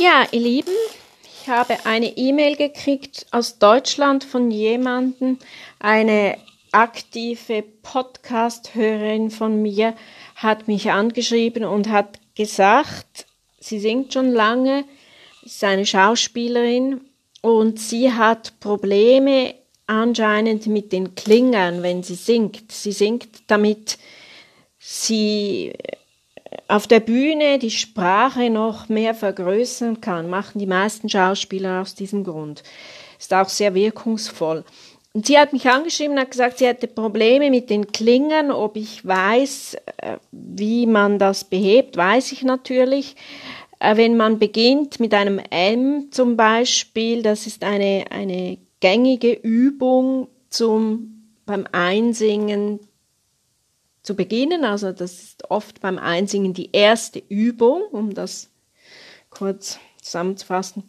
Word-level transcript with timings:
Ja, 0.00 0.28
ihr 0.30 0.38
Lieben, 0.38 0.74
ich 1.24 1.48
habe 1.48 1.84
eine 1.84 2.16
E-Mail 2.16 2.54
gekriegt 2.54 3.26
aus 3.32 3.58
Deutschland 3.58 4.22
von 4.22 4.48
jemandem, 4.52 5.40
eine 5.80 6.38
aktive 6.70 7.64
Podcast-Hörerin 7.82 9.32
von 9.32 9.60
mir 9.60 9.94
hat 10.36 10.68
mich 10.68 10.92
angeschrieben 10.92 11.64
und 11.64 11.88
hat 11.88 12.20
gesagt, 12.36 13.26
sie 13.58 13.80
singt 13.80 14.12
schon 14.12 14.30
lange, 14.30 14.84
ist 15.42 15.64
eine 15.64 15.84
Schauspielerin 15.84 17.00
und 17.42 17.80
sie 17.80 18.12
hat 18.12 18.60
Probleme 18.60 19.56
anscheinend 19.88 20.68
mit 20.68 20.92
den 20.92 21.16
Klingern, 21.16 21.82
wenn 21.82 22.04
sie 22.04 22.14
singt. 22.14 22.70
Sie 22.70 22.92
singt 22.92 23.26
damit 23.48 23.98
sie 24.78 25.72
auf 26.66 26.86
der 26.86 27.00
Bühne 27.00 27.58
die 27.58 27.70
Sprache 27.70 28.50
noch 28.50 28.88
mehr 28.88 29.14
vergrößern 29.14 30.00
kann, 30.00 30.30
machen 30.30 30.58
die 30.58 30.66
meisten 30.66 31.08
Schauspieler 31.08 31.82
aus 31.82 31.94
diesem 31.94 32.24
Grund. 32.24 32.62
Ist 33.18 33.34
auch 33.34 33.48
sehr 33.48 33.74
wirkungsvoll. 33.74 34.64
Und 35.12 35.26
sie 35.26 35.38
hat 35.38 35.52
mich 35.52 35.68
angeschrieben 35.68 36.12
und 36.12 36.20
hat 36.20 36.30
gesagt, 36.30 36.58
sie 36.58 36.66
hätte 36.66 36.86
Probleme 36.86 37.50
mit 37.50 37.70
den 37.70 37.90
Klingern. 37.90 38.50
Ob 38.50 38.76
ich 38.76 39.04
weiß, 39.06 39.76
äh, 39.96 40.18
wie 40.30 40.86
man 40.86 41.18
das 41.18 41.44
behebt, 41.44 41.96
weiß 41.96 42.32
ich 42.32 42.42
natürlich. 42.42 43.16
Äh, 43.80 43.96
wenn 43.96 44.16
man 44.16 44.38
beginnt 44.38 45.00
mit 45.00 45.14
einem 45.14 45.40
M 45.50 46.08
zum 46.10 46.36
Beispiel, 46.36 47.22
das 47.22 47.46
ist 47.46 47.64
eine, 47.64 48.04
eine 48.10 48.58
gängige 48.80 49.32
Übung 49.32 50.28
zum, 50.50 51.24
beim 51.46 51.66
Einsingen 51.72 52.80
zu 54.08 54.16
beginnen. 54.16 54.64
Also 54.64 54.90
das 54.90 55.12
ist 55.12 55.50
oft 55.50 55.82
beim 55.82 55.98
Einsingen 55.98 56.54
die 56.54 56.70
erste 56.72 57.22
Übung, 57.28 57.82
um 57.92 58.14
das 58.14 58.48
kurz 59.28 59.78
zusammenzufassen. 60.00 60.82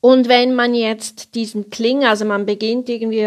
Und 0.00 0.26
wenn 0.26 0.54
man 0.54 0.74
jetzt 0.74 1.34
diesen 1.34 1.68
Kling, 1.68 2.04
also 2.04 2.24
man 2.24 2.46
beginnt 2.46 2.88
irgendwie 2.88 3.26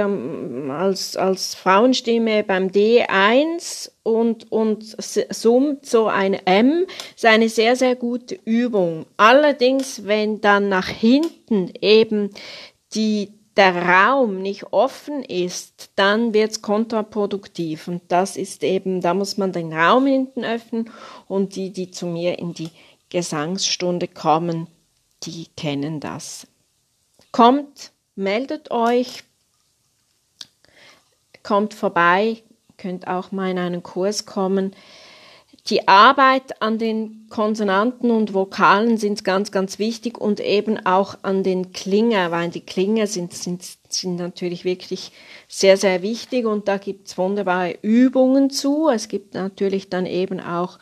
als, 0.72 1.16
als 1.16 1.53
Frauenstimme 1.53 2.44
beim 2.44 2.67
D1 2.69 3.91
und, 4.02 4.52
und 4.52 4.83
summt 4.97 5.85
so 5.85 6.07
ein 6.07 6.33
M, 6.33 6.88
ist 7.16 7.25
eine 7.25 7.50
sehr, 7.50 7.75
sehr 7.75 7.95
gute 7.95 8.38
Übung. 8.45 9.05
Allerdings, 9.16 10.05
wenn 10.05 10.41
dann 10.41 10.67
nach 10.67 10.88
hinten 10.88 11.72
eben 11.81 12.31
die, 12.95 13.31
der 13.57 13.75
Raum 13.75 14.41
nicht 14.41 14.73
offen 14.73 15.23
ist, 15.23 15.91
dann 15.95 16.33
wird's 16.33 16.61
kontraproduktiv. 16.61 17.87
Und 17.87 18.03
das 18.09 18.35
ist 18.35 18.63
eben, 18.63 19.01
da 19.01 19.13
muss 19.13 19.37
man 19.37 19.53
den 19.53 19.73
Raum 19.73 20.05
hinten 20.07 20.43
öffnen 20.43 20.89
und 21.27 21.55
die, 21.55 21.71
die 21.71 21.91
zu 21.91 22.05
mir 22.05 22.37
in 22.39 22.53
die 22.53 22.71
Gesangsstunde 23.09 24.07
kommen, 24.07 24.67
die 25.23 25.47
kennen 25.55 25.99
das. 25.99 26.47
Kommt, 27.31 27.91
meldet 28.15 28.71
euch, 28.71 29.23
kommt 31.43 31.73
vorbei, 31.73 32.43
könnt 32.77 33.07
auch 33.07 33.31
mal 33.31 33.51
in 33.51 33.59
einen 33.59 33.83
Kurs 33.83 34.25
kommen. 34.25 34.75
Die 35.67 35.88
Arbeit 35.88 36.61
an 36.61 36.77
den 36.77 37.25
Konsonanten 37.30 38.11
und 38.11 38.35
Vokalen 38.35 38.97
sind 38.97 39.23
ganz, 39.23 39.52
ganz 39.52 39.80
wichtig 39.80 40.19
und 40.19 40.39
eben 40.39 40.85
auch 40.85 41.17
an 41.23 41.41
den 41.41 41.72
Klinger, 41.72 42.30
weil 42.30 42.49
die 42.49 42.61
Klinger 42.61 43.07
sind, 43.07 43.33
sind, 43.33 43.63
sind 43.89 44.17
natürlich 44.17 44.63
wirklich 44.63 45.11
sehr, 45.47 45.77
sehr 45.77 46.03
wichtig 46.03 46.45
und 46.45 46.67
da 46.67 46.77
gibt's 46.77 47.17
wunderbare 47.17 47.80
Übungen 47.81 48.52
zu. 48.52 48.89
Es 48.89 49.07
gibt 49.07 49.33
natürlich 49.33 49.89
dann 49.89 50.05
eben 50.05 50.39
auch 50.39 50.77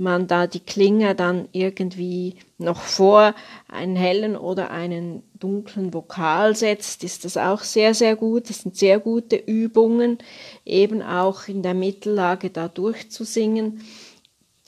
man 0.00 0.26
da 0.26 0.46
die 0.46 0.60
Klinge 0.60 1.14
dann 1.14 1.48
irgendwie 1.52 2.36
noch 2.58 2.80
vor 2.80 3.34
einen 3.68 3.96
hellen 3.96 4.36
oder 4.36 4.70
einen 4.70 5.22
dunklen 5.38 5.94
Vokal 5.94 6.56
setzt, 6.56 7.04
ist 7.04 7.24
das 7.24 7.36
auch 7.36 7.60
sehr, 7.60 7.94
sehr 7.94 8.16
gut. 8.16 8.48
Das 8.50 8.60
sind 8.60 8.76
sehr 8.76 8.98
gute 8.98 9.36
Übungen, 9.36 10.18
eben 10.64 11.02
auch 11.02 11.48
in 11.48 11.62
der 11.62 11.74
Mittellage 11.74 12.50
da 12.50 12.68
durchzusingen, 12.68 13.82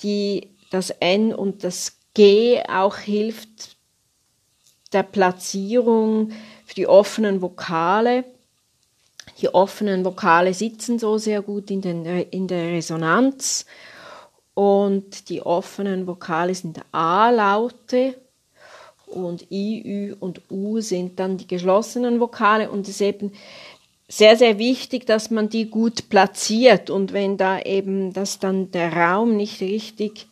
die 0.02 0.50
das 0.70 0.90
N 0.90 1.34
und 1.34 1.64
das 1.64 1.98
G 2.14 2.62
auch 2.68 2.96
hilft 2.96 3.76
der 4.92 5.02
Platzierung 5.02 6.32
für 6.66 6.74
die 6.74 6.86
offenen 6.86 7.40
Vokale. 7.40 8.24
Die 9.40 9.52
offenen 9.52 10.04
Vokale 10.04 10.54
sitzen 10.54 10.98
so 10.98 11.18
sehr 11.18 11.42
gut 11.42 11.70
in, 11.70 11.80
den, 11.80 12.04
in 12.04 12.48
der 12.48 12.72
Resonanz. 12.72 13.66
Und 14.54 15.30
die 15.30 15.40
offenen 15.42 16.06
Vokale 16.06 16.54
sind 16.54 16.80
A-Laute. 16.92 18.14
Und 19.06 19.50
I, 19.50 19.82
Ü 19.84 20.16
und 20.18 20.40
U 20.50 20.80
sind 20.80 21.18
dann 21.18 21.38
die 21.38 21.46
geschlossenen 21.46 22.20
Vokale. 22.20 22.70
Und 22.70 22.88
es 22.88 23.00
eben 23.00 23.32
sehr, 24.08 24.36
sehr 24.36 24.58
wichtig, 24.58 25.06
dass 25.06 25.30
man 25.30 25.48
die 25.48 25.70
gut 25.70 26.10
platziert 26.10 26.90
und 26.90 27.12
wenn 27.12 27.36
da 27.36 27.60
eben, 27.60 28.12
dass 28.12 28.38
dann 28.38 28.70
der 28.70 28.92
Raum 28.92 29.36
nicht 29.36 29.60
richtig 29.60 30.26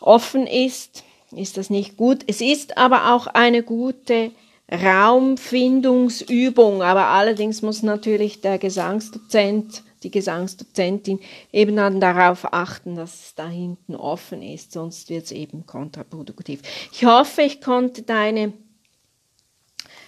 offen 0.00 0.46
ist, 0.46 1.04
ist 1.32 1.56
das 1.56 1.70
nicht 1.70 1.96
gut. 1.96 2.20
Es 2.26 2.40
ist 2.40 2.76
aber 2.76 3.14
auch 3.14 3.26
eine 3.26 3.62
gute 3.62 4.30
Raumfindungsübung, 4.70 6.82
aber 6.82 7.06
allerdings 7.06 7.62
muss 7.62 7.82
natürlich 7.82 8.40
der 8.40 8.58
Gesangsdozent 8.58 9.82
die 10.04 10.10
Gesangsdozentin 10.10 11.18
eben 11.52 11.76
dann 11.76 12.00
darauf 12.00 12.52
achten, 12.52 12.94
dass 12.94 13.14
es 13.14 13.34
da 13.34 13.48
hinten 13.48 13.96
offen 13.96 14.42
ist, 14.42 14.72
sonst 14.72 15.10
wird 15.10 15.24
es 15.24 15.32
eben 15.32 15.66
kontraproduktiv. 15.66 16.60
Ich 16.92 17.04
hoffe, 17.04 17.42
ich 17.42 17.60
konnte 17.60 18.02
deine 18.02 18.52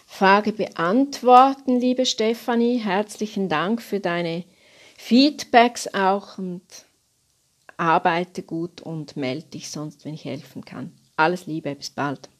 Frage 0.06 0.52
beantworten, 0.52 1.78
liebe 1.78 2.06
Stefanie. 2.06 2.78
Herzlichen 2.78 3.48
Dank 3.50 3.82
für 3.82 4.00
deine 4.00 4.44
Feedbacks 4.96 5.92
auch 5.92 6.38
und 6.38 6.62
arbeite 7.76 8.42
gut 8.42 8.80
und 8.80 9.16
melde 9.16 9.48
dich 9.48 9.70
sonst, 9.70 10.04
wenn 10.04 10.14
ich 10.14 10.24
helfen 10.24 10.64
kann. 10.64 10.92
Alles 11.16 11.46
Liebe, 11.46 11.74
bis 11.74 11.90
bald. 11.90 12.30